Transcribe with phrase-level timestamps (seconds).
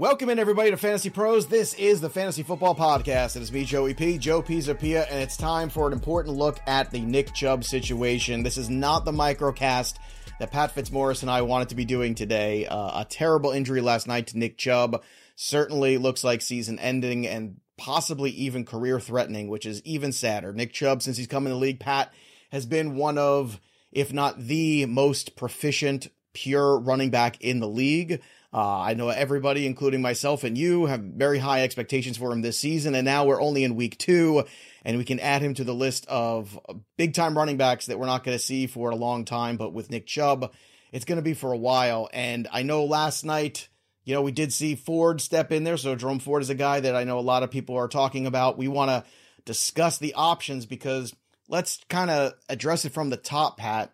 [0.00, 1.46] Welcome in everybody to Fantasy Pros.
[1.46, 3.36] This is the Fantasy Football Podcast.
[3.36, 6.90] It is me, Joey P, Joe Pisapia, and it's time for an important look at
[6.90, 8.42] the Nick Chubb situation.
[8.42, 9.96] This is not the microcast
[10.38, 12.64] that Pat Fitzmaurice and I wanted to be doing today.
[12.64, 15.02] Uh, a terrible injury last night to Nick Chubb
[15.36, 20.54] certainly looks like season ending and possibly even career threatening, which is even sadder.
[20.54, 22.10] Nick Chubb, since he's come in the league, Pat,
[22.52, 23.60] has been one of,
[23.92, 28.22] if not the most proficient, pure running back in the league.
[28.52, 32.58] Uh, I know everybody, including myself and you, have very high expectations for him this
[32.58, 34.44] season, and now we're only in week two,
[34.84, 36.58] and we can add him to the list of
[36.96, 39.56] big time running backs that we're not going to see for a long time.
[39.56, 40.52] But with Nick Chubb,
[40.90, 42.08] it's going to be for a while.
[42.12, 43.68] And I know last night,
[44.04, 45.76] you know, we did see Ford step in there.
[45.76, 48.26] So Jerome Ford is a guy that I know a lot of people are talking
[48.26, 48.58] about.
[48.58, 49.04] We want to
[49.44, 51.14] discuss the options because
[51.48, 53.92] let's kind of address it from the top, Pat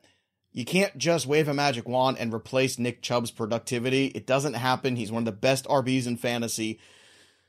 [0.57, 4.07] you can't just wave a magic wand and replace Nick Chubb's productivity.
[4.07, 4.97] It doesn't happen.
[4.97, 6.81] He's one of the best RBs in fantasy.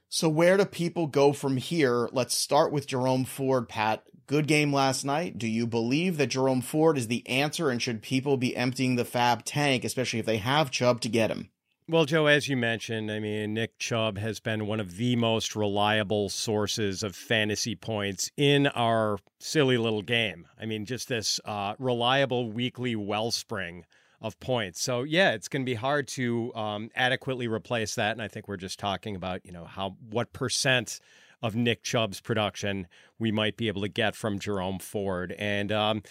[0.09, 2.09] So where do people go from here?
[2.11, 4.03] Let's start with Jerome Ford, Pat.
[4.25, 5.37] Good game last night.
[5.37, 9.05] Do you believe that Jerome Ford is the answer and should people be emptying the
[9.05, 11.49] FAAB tank, especially if they have Chubb to get him?
[11.89, 15.55] Well, Joe, as you mentioned, I mean, Nick Chubb has been one of the most
[15.55, 20.49] reliable sources of fantasy points in our silly little game.
[20.59, 23.85] I mean, just this uh, reliable weekly wellspring
[24.19, 24.81] of points.
[24.81, 28.11] So, yeah, it's going to be hard to um, adequately replace that.
[28.11, 30.99] And I think we're just talking about, you know, how what percent
[31.41, 35.33] of Nick Chubb's production we might be able to get from Jerome Ford.
[35.39, 36.03] And, um,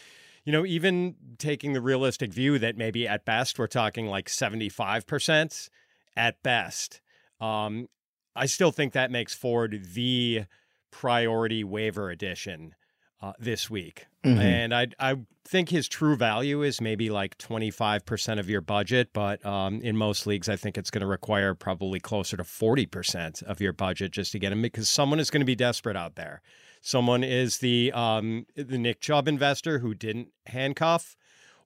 [0.46, 5.68] you know, even taking the realistic view that maybe at best we're talking like 75%
[6.16, 7.00] at best,
[7.40, 7.88] um,
[8.34, 10.44] I still think that makes Ford the
[10.92, 12.76] priority waiver addition
[13.20, 14.06] uh, this week.
[14.24, 14.40] Mm-hmm.
[14.40, 19.44] And I I think his true value is maybe like 25% of your budget, but
[19.44, 23.60] um, in most leagues, I think it's going to require probably closer to 40% of
[23.60, 26.40] your budget just to get him because someone is going to be desperate out there.
[26.86, 31.16] Someone is the um, the Nick Chubb investor who didn't handcuff,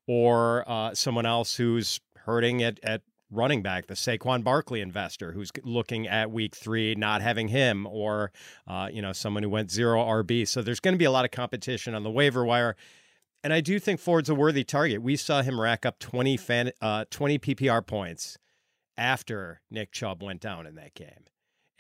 [0.06, 5.50] or uh, someone else who's hurting at, at running back, the Saquon Barkley investor who's
[5.62, 8.32] looking at week three, not having him, or
[8.66, 10.48] uh, you know someone who went zero RB.
[10.48, 12.75] So there's going to be a lot of competition on the waiver wire,
[13.44, 15.02] and I do think Ford's a worthy target.
[15.02, 18.38] We saw him rack up 20 fan, uh, 20 PPR points
[18.97, 21.26] after Nick Chubb went down in that game.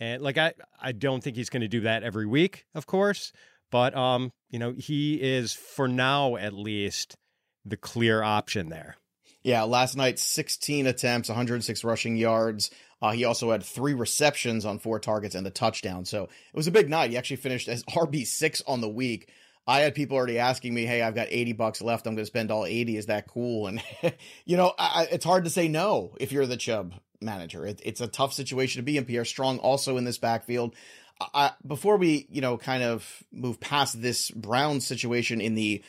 [0.00, 3.32] And like I I don't think he's going to do that every week, of course,
[3.70, 7.16] but um, you know, he is for now at least
[7.64, 8.96] the clear option there.
[9.42, 12.70] Yeah, last night 16 attempts, 106 rushing yards.
[13.02, 16.04] Uh, he also had three receptions on four targets and a touchdown.
[16.04, 17.10] So it was a big night.
[17.10, 19.30] He actually finished as RB6 on the week.
[19.66, 22.06] I had people already asking me, "Hey, I've got 80 bucks left.
[22.06, 22.96] I'm going to spend all 80.
[22.96, 23.82] Is that cool?" And
[24.44, 27.66] you know, I, it's hard to say no if you're the Chubb manager.
[27.66, 29.04] It, it's a tough situation to be in.
[29.04, 30.74] Pierre Strong also in this backfield.
[31.20, 35.82] I, before we, you know, kind of move past this Brown situation in the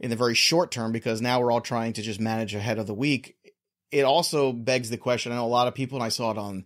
[0.00, 2.88] in the very short term, because now we're all trying to just manage ahead of
[2.88, 3.36] the week.
[3.92, 5.30] It also begs the question.
[5.30, 6.64] I know a lot of people, and I saw it on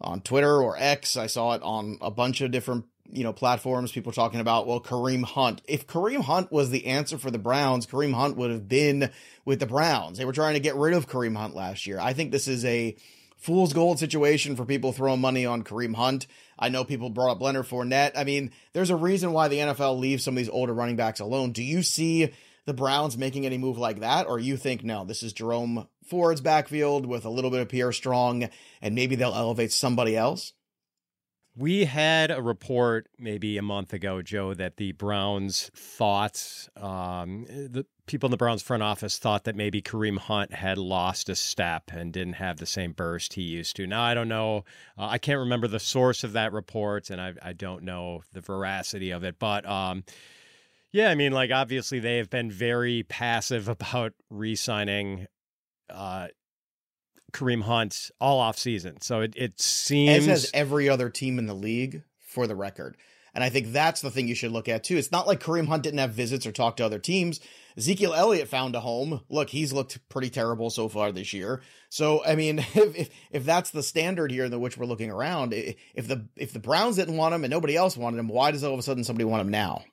[0.00, 1.16] on Twitter or X.
[1.16, 3.92] I saw it on a bunch of different you know platforms.
[3.92, 5.60] People talking about well, Kareem Hunt.
[5.66, 9.10] If Kareem Hunt was the answer for the Browns, Kareem Hunt would have been
[9.44, 10.16] with the Browns.
[10.16, 12.00] They were trying to get rid of Kareem Hunt last year.
[12.00, 12.96] I think this is a
[13.40, 16.26] fool's gold situation for people throwing money on Kareem Hunt.
[16.58, 18.12] I know people brought up Leonard Fournette.
[18.14, 21.20] I mean, there's a reason why the NFL leaves some of these older running backs
[21.20, 21.52] alone.
[21.52, 22.32] Do you see
[22.66, 26.42] the Browns making any move like that, or you think no, this is Jerome Ford's
[26.42, 28.48] backfield with a little bit of Pierre Strong,
[28.82, 30.52] and maybe they'll elevate somebody else?
[31.56, 37.86] We had a report maybe a month ago, Joe, that the Browns thought um, the
[38.10, 41.92] people in the Browns front office thought that maybe Kareem Hunt had lost a step
[41.92, 43.86] and didn't have the same burst he used to.
[43.86, 44.64] Now I don't know.
[44.98, 48.40] Uh, I can't remember the source of that report, and I, I don't know the
[48.40, 49.38] veracity of it.
[49.38, 50.02] But um,
[50.90, 55.28] yeah, I mean, like obviously they have been very passive about re-signing
[55.88, 56.28] uh,
[57.32, 59.00] Kareem Hunt all off season.
[59.02, 62.96] So it, it seems as has every other team in the league for the record.
[63.34, 64.96] And I think that's the thing you should look at too.
[64.96, 67.40] It's not like Kareem Hunt didn't have visits or talk to other teams.
[67.76, 69.20] Ezekiel Elliott found a home.
[69.28, 71.60] Look, he's looked pretty terrible so far this year.
[71.88, 75.52] So, I mean, if, if, if that's the standard here in which we're looking around,
[75.54, 78.64] if the, if the Browns didn't want him and nobody else wanted him, why does
[78.64, 79.84] all of a sudden somebody want him now?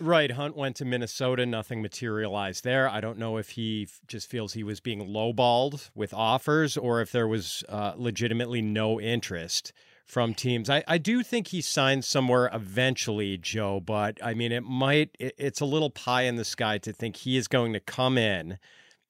[0.00, 0.30] Right.
[0.30, 1.46] Hunt went to Minnesota.
[1.46, 2.88] Nothing materialized there.
[2.88, 7.12] I don't know if he just feels he was being lowballed with offers or if
[7.12, 9.72] there was uh, legitimately no interest
[10.04, 10.68] from teams.
[10.68, 15.34] I, I do think he signs somewhere eventually, Joe, but I mean, it might, it,
[15.38, 18.58] it's a little pie in the sky to think he is going to come in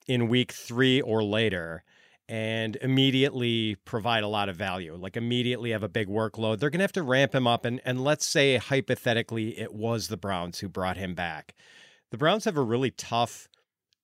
[0.07, 1.83] in week three or later
[2.29, 6.59] and immediately provide a lot of value, like immediately have a big workload.
[6.59, 7.65] They're going to have to ramp him up.
[7.65, 11.55] And, and let's say, hypothetically, it was the Browns who brought him back.
[12.11, 13.49] The Browns have a really tough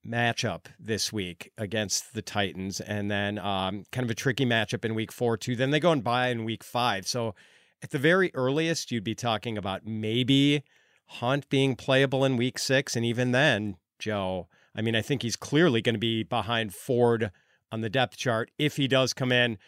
[0.06, 4.94] matchup this week against the Titans, and then um, kind of a tricky matchup in
[4.94, 5.56] week four, too.
[5.56, 7.06] Then they go and bye in week five.
[7.06, 7.35] So
[7.82, 10.62] at the very earliest, you'd be talking about maybe
[11.06, 12.94] Hunt being playable in week six.
[12.94, 17.31] And even then, Joe, I mean, I think he's clearly going to be behind Ford
[17.73, 19.58] on the depth chart if he does come in.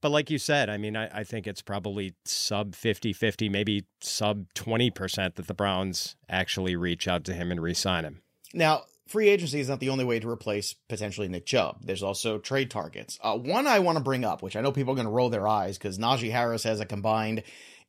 [0.00, 3.84] But like you said, I mean, I, I think it's probably sub 50 50, maybe
[4.00, 8.20] sub 20% that the Browns actually reach out to him and re sign him.
[8.52, 11.78] Now, free agency is not the only way to replace potentially Nick Chubb.
[11.82, 13.18] There's also trade targets.
[13.22, 15.30] Uh, one I want to bring up, which I know people are going to roll
[15.30, 17.42] their eyes because Najee Harris has a combined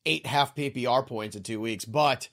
[0.05, 1.85] eight half PPR points in two weeks.
[1.85, 2.29] But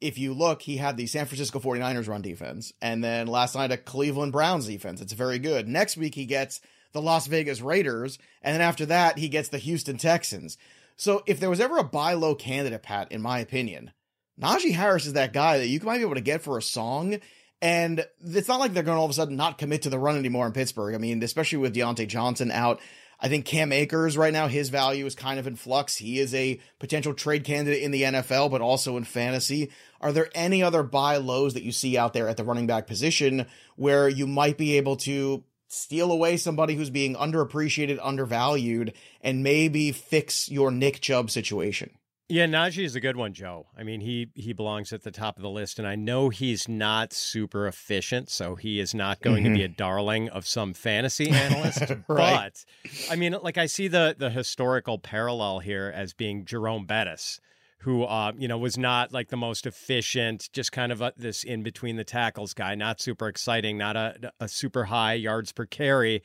[0.00, 3.72] if you look, he had the San Francisco 49ers run defense, and then last night
[3.72, 5.00] a Cleveland Browns defense.
[5.00, 5.68] It's very good.
[5.68, 6.60] Next week, he gets
[6.92, 10.58] the Las Vegas Raiders, and then after that, he gets the Houston Texans.
[10.96, 13.92] So if there was ever a buy low candidate, Pat, in my opinion,
[14.40, 17.18] Najee Harris is that guy that you might be able to get for a song.
[17.62, 19.98] And it's not like they're going to all of a sudden not commit to the
[19.98, 20.94] run anymore in Pittsburgh.
[20.94, 22.80] I mean, especially with Diontae Johnson out.
[23.20, 25.96] I think Cam Akers right now, his value is kind of in flux.
[25.96, 29.70] He is a potential trade candidate in the NFL, but also in fantasy.
[30.00, 32.86] Are there any other buy lows that you see out there at the running back
[32.86, 33.46] position
[33.76, 38.92] where you might be able to steal away somebody who's being underappreciated, undervalued,
[39.22, 41.90] and maybe fix your Nick Chubb situation?
[42.28, 43.66] Yeah, Najee is a good one, Joe.
[43.76, 46.66] I mean, he he belongs at the top of the list, and I know he's
[46.68, 49.52] not super efficient, so he is not going mm-hmm.
[49.52, 49.72] to be mm-hmm.
[49.72, 51.80] a darling of some fantasy analyst.
[52.08, 52.50] right.
[52.54, 52.64] But
[53.10, 57.40] I mean, like I see the the historical parallel here as being Jerome Bettis,
[57.80, 61.44] who uh, you know was not like the most efficient, just kind of a, this
[61.44, 65.66] in between the tackles guy, not super exciting, not a, a super high yards per
[65.66, 66.22] carry,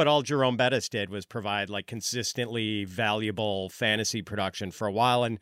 [0.00, 5.24] but all Jerome Bettis did was provide like consistently valuable fantasy production for a while.
[5.24, 5.38] And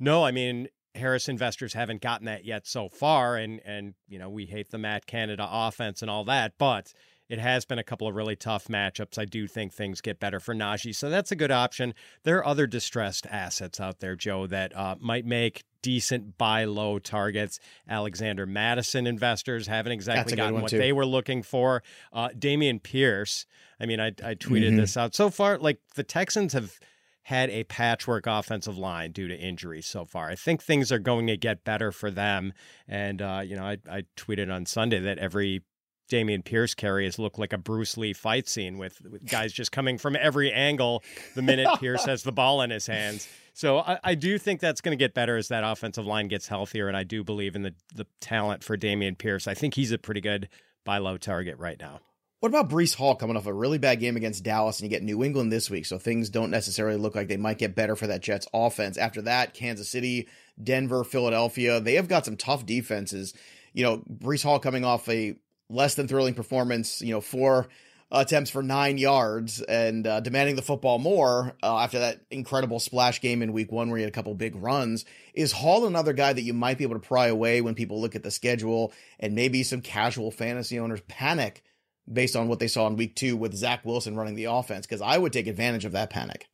[0.00, 3.36] no, I mean, Harris investors haven't gotten that yet so far.
[3.36, 6.94] And, and, you know, we hate the Matt Canada offense and all that, but
[7.28, 9.18] it has been a couple of really tough matchups.
[9.18, 10.94] I do think things get better for Najee.
[10.94, 11.94] So that's a good option.
[12.24, 16.98] There are other distressed assets out there, Joe, that uh, might make decent buy low
[16.98, 17.60] targets.
[17.88, 20.78] Alexander Mattison investors haven't exactly gotten what too.
[20.78, 21.82] they were looking for.
[22.12, 23.46] Uh, Dameon Pierce,
[23.78, 24.76] I mean, I, I tweeted mm-hmm.
[24.78, 25.14] this out.
[25.14, 26.78] So far, like the Texans have
[27.22, 30.30] had a patchwork offensive line due to injuries so far.
[30.30, 32.54] I think things are going to get better for them.
[32.88, 35.62] And, uh, you know, I, I tweeted on Sunday that every
[36.08, 39.98] Dameon Pierce carries look like a Bruce Lee fight scene with, with guys just coming
[39.98, 41.02] from every angle
[41.34, 43.28] the minute Pierce has the ball in his hands.
[43.54, 46.46] So I, I do think that's going to get better as that offensive line gets
[46.46, 49.48] healthier, and I do believe in the the talent for Dameon Pierce.
[49.48, 50.48] I think he's a pretty good
[50.84, 52.00] buy low target right now.
[52.40, 55.02] What about Breece Hall coming off a really bad game against Dallas and you get
[55.02, 58.06] New England this week, so things don't necessarily look like they might get better for
[58.06, 58.96] that Jets offense.
[58.96, 60.28] After that, Kansas City,
[60.62, 63.34] Denver, Philadelphia, they have got some tough defenses.
[63.72, 65.34] You know, Breece Hall coming off a
[65.68, 67.68] less than thrilling performance, you know, four
[68.10, 73.20] attempts for nine yards and uh, demanding the football more uh, after that incredible splash
[73.20, 75.04] game in week one where he had a couple big runs.
[75.34, 78.16] Is Hall another guy that you might be able to pry away when people look
[78.16, 81.62] at the schedule and maybe some casual fantasy owners panic
[82.10, 84.86] based on what they saw in week two with Zach Wilson running the offense?
[84.86, 86.48] Because I would take advantage of that panic.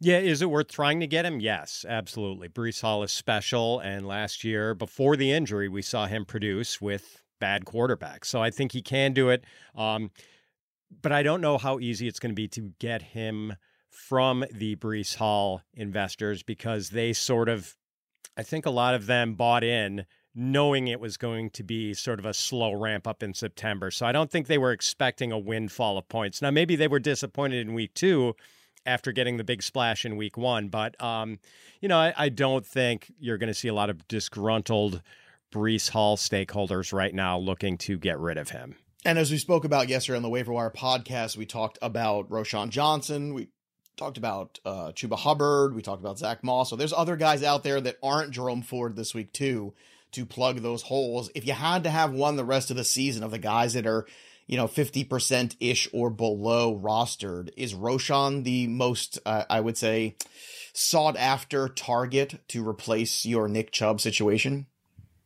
[0.00, 1.40] Yeah, is it worth trying to get him?
[1.40, 2.48] Yes, absolutely.
[2.48, 7.20] Breece Hall is special, and last year, before the injury, we saw him produce with
[7.38, 8.24] bad quarterback.
[8.24, 9.44] So I think he can do it.
[9.76, 10.10] Um,
[11.02, 13.54] but I don't know how easy it's going to be to get him
[13.90, 17.76] from the Breece Hall investors because they sort of,
[18.36, 22.20] I think a lot of them bought in knowing it was going to be sort
[22.20, 23.90] of a slow ramp up in September.
[23.90, 26.40] So I don't think they were expecting a windfall of points.
[26.40, 28.36] Now, maybe they were disappointed in week two
[28.86, 31.40] after getting the big splash in week one, but, um,
[31.80, 35.02] you know, I, I don't think you're going to see a lot of disgruntled
[35.52, 38.76] Breece Hall stakeholders right now looking to get rid of him.
[39.04, 42.70] And as we spoke about yesterday on the Waiver Wire podcast, we talked about Roschon
[42.70, 43.32] Johnson.
[43.32, 43.48] We
[43.96, 45.74] talked about uh, Chuba Hubbard.
[45.74, 46.70] We talked about Zach Moss.
[46.70, 49.74] So there's other guys out there that aren't Jerome Ford this week too
[50.12, 51.30] to plug those holes.
[51.34, 53.86] If you had to have one the rest of the season of the guys that
[53.86, 54.06] are,
[54.46, 60.16] you know, 50% ish or below rostered, is Roschon the most, uh, I would say,
[60.72, 64.66] sought after target to replace your Nick Chubb situation?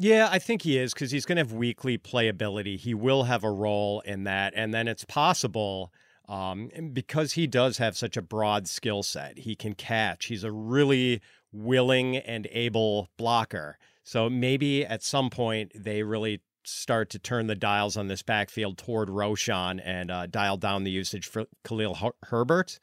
[0.03, 2.77] Yeah, I think he is because he's going to have weekly playability.
[2.77, 4.53] He will have a role in that.
[4.57, 5.93] And then it's possible
[6.29, 10.25] um, because he does have such a broad skill set, he can catch.
[10.27, 11.21] He's a really
[11.53, 13.79] willing and able blocker.
[14.03, 18.79] So maybe at some point they really start to turn the dials on this backfield
[18.79, 22.81] toward Roschon and uh, dial down the usage for Khalil Her- Herbert.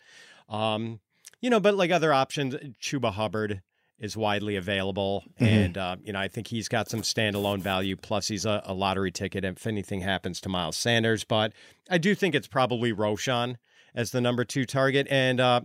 [0.47, 1.01] Um,
[1.41, 3.61] you know, but like other options, Chuba Hubbard
[3.99, 5.45] is widely available, mm-hmm.
[5.45, 7.95] and uh, you know I think he's got some standalone value.
[7.95, 11.23] Plus, he's a, a, lottery ticket if anything happens to Miles Sanders.
[11.23, 11.53] But
[11.89, 13.55] I do think it's probably Roschon
[13.93, 15.61] as the number two target, and uh,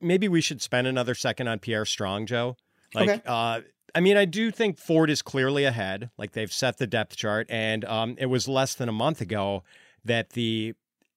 [0.00, 2.56] maybe we should spend another second on Pierre Strong, Joe.
[2.94, 3.22] Like, okay.
[3.26, 3.60] uh,
[3.94, 6.10] I mean, I do think Ford is clearly ahead.
[6.16, 9.62] Like they've set the depth chart, and um, it was less than a month ago
[10.04, 10.74] that the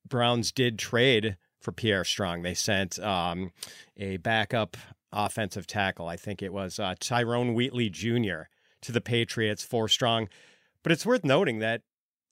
[0.07, 2.41] Browns did trade for Pierre Strong.
[2.41, 3.51] They sent um,
[3.95, 4.75] a backup
[5.13, 6.07] offensive tackle.
[6.07, 8.43] I think it was uh, Tyrone Wheatley Jr.
[8.81, 10.29] to the Patriots for Strong.
[10.83, 11.81] But it's worth noting that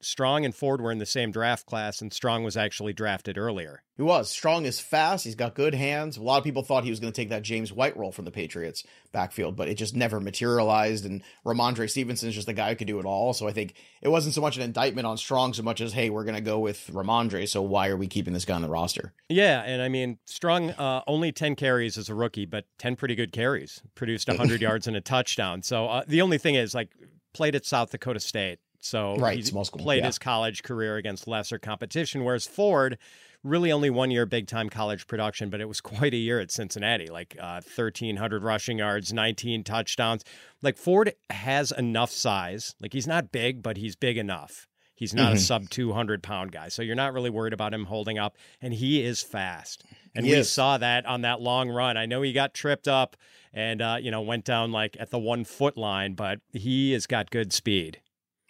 [0.02, 3.84] Strong and Ford were in the same draft class, and Strong was actually drafted earlier.
[3.98, 4.30] He was.
[4.30, 5.26] Strong is fast.
[5.26, 6.16] He's got good hands.
[6.16, 8.24] A lot of people thought he was going to take that James White role from
[8.24, 11.06] the Patriots backfield, but it just never materialized.
[11.06, 13.34] And Rhamondre Stevenson is just the guy who could do it all.
[13.34, 16.10] So I think it wasn't so much an indictment on Strong so much as, hey,
[16.10, 17.50] we're going to go with Rhamondre.
[17.50, 19.14] So why are we keeping this guy on the roster?
[19.28, 19.64] Yeah.
[19.66, 23.34] And I mean, Strong, uh, only 10 carries as a rookie, but 10 pretty good
[23.34, 25.62] carries, produced 100 yards and a touchdown.
[25.62, 26.90] So uh, the only thing is, like,
[27.34, 30.06] played at South Dakota State so right, he played yeah.
[30.06, 32.98] his college career against lesser competition, whereas Ford
[33.44, 36.52] really only one year big time college production, but it was quite a year at
[36.52, 40.24] Cincinnati, like uh, 1,300 rushing yards, 19 touchdowns.
[40.62, 42.76] Like Ford has enough size.
[42.82, 44.68] Like he's not big, but he's big enough.
[44.96, 45.38] He's not mm-hmm.
[45.38, 46.68] a sub 200 pound guy.
[46.68, 48.36] So you're not really worried about him holding up.
[48.62, 49.86] And he is fast.
[50.14, 51.96] And we saw that on that long run.
[51.96, 53.16] I know he got tripped up
[53.54, 57.08] and, uh, you know, went down like at the one foot line, but he has
[57.08, 58.02] got good speed.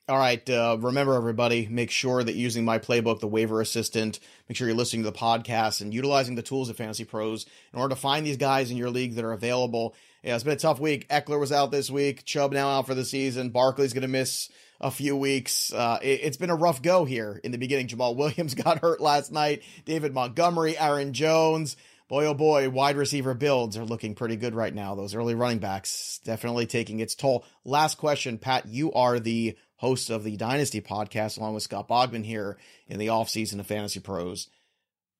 [0.09, 0.49] All right.
[0.49, 4.75] Uh, remember, everybody, make sure that using my playbook, the waiver assistant, make sure you're
[4.75, 8.25] listening to the podcast and utilizing the tools of Fantasy Pros in order to find
[8.25, 9.93] these guys in your league that are available.
[10.23, 11.07] Yeah, it's been a tough week.
[11.09, 12.25] Ekeler was out this week.
[12.25, 13.51] Chubb now out for the season.
[13.51, 14.49] Barkley's going to miss
[14.81, 15.71] a few weeks.
[15.71, 17.87] Uh, it, has been a rough go here in the beginning.
[17.87, 19.61] Jamaal Williams got hurt last night.
[19.85, 21.77] David Montgomery, Aaron Jones.
[22.07, 24.95] Boy, oh boy, wide receiver builds are looking pretty good right now.
[24.95, 27.45] Those early running backs definitely taking its toll.
[27.63, 28.67] Last question, Pat.
[28.67, 32.57] You are the host of the Dynasty podcast, along with Scott Bogman here
[32.87, 34.49] in the offseason of Fantasy Pros.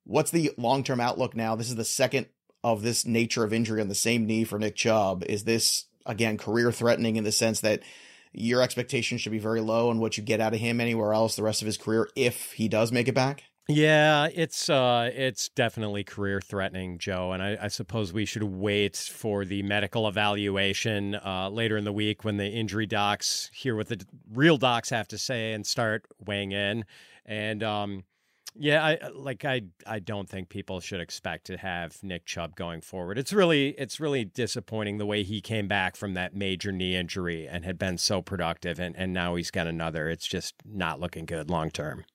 [0.03, 1.55] What's the long term outlook now?
[1.55, 2.27] This is the second
[2.63, 5.23] of this nature of injury on the same knee for Nick Chubb.
[5.27, 7.81] Is this, again, career threatening in the sense that
[8.33, 11.35] your expectations should be very low on what you get out of him anywhere else
[11.35, 13.43] the rest of his career if he does make it back?
[13.71, 17.33] Yeah, it's uh, it's definitely career threatening, Joe.
[17.33, 21.93] And I, I, suppose we should wait for the medical evaluation uh, later in the
[21.93, 26.07] week when the injury docs hear what the real docs have to say and start
[26.25, 26.83] weighing in.
[27.27, 28.05] And um,
[28.55, 32.81] yeah, I like I I don't think people should expect to have Nick Chubb going
[32.81, 33.19] forward.
[33.19, 37.47] It's really it's really disappointing the way he came back from that major knee injury
[37.47, 40.09] and had been so productive, and and now he's got another.
[40.09, 42.05] It's just not looking good long term.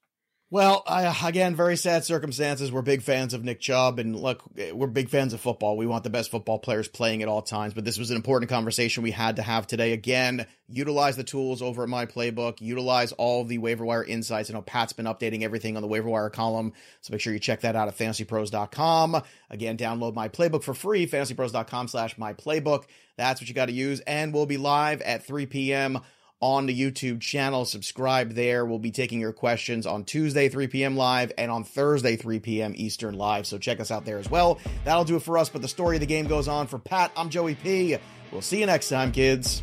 [0.55, 2.71] Well, I, again, very sad circumstances.
[2.71, 4.41] We're big fans of Nick Chubb, and look,
[4.73, 5.77] we're big fans of football.
[5.77, 8.51] We want the best football players playing at all times, but this was an important
[8.51, 9.93] conversation we had to have today.
[9.93, 14.49] Again, utilize the tools over at my playbook, utilize all the waiver wire insights.
[14.49, 17.41] I know Pat's been updating everything on the waiver wire column, so make sure you
[17.41, 19.23] check that out at fantasypros.com.
[19.51, 22.85] Again, download my playbook for free, fantasypros.com slash my playbook.
[23.17, 25.99] That's what you got to use, and we'll be live at 3 p.m
[26.45, 27.65] on the YouTube channel.
[27.65, 28.67] Subscribe there.
[28.67, 30.95] We'll be taking your questions on Tuesday, 3 p.m.
[30.95, 32.75] live, and on Thursday, 3 p.m.
[32.77, 33.47] Eastern live.
[33.47, 34.61] So check us out there as well.
[34.85, 36.67] That'll do it for us, but the story of the game goes on.
[36.67, 37.97] For Pat, I'm Joey P.
[38.31, 39.63] We'll see you next time, kids.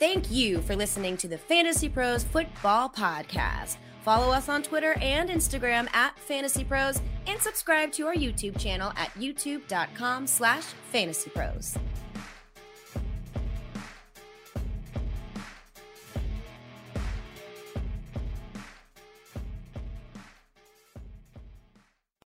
[0.00, 3.76] Thank you for listening to the Fantasy Pros Football Podcast.
[4.02, 8.92] Follow us on Twitter and Instagram at Fantasy Pros and subscribe to our YouTube channel
[8.96, 11.78] at youtube.com slash fantasypros.